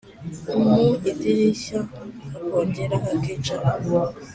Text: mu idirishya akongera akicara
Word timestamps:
mu 0.71 0.81
idirishya 1.11 1.79
akongera 2.39 2.95
akicara 3.13 3.69